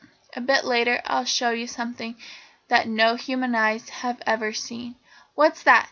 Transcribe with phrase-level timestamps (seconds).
[0.35, 2.15] A bit later I'll show you something
[2.69, 4.95] that no human eyes have ever seen."
[5.35, 5.79] "What's that?"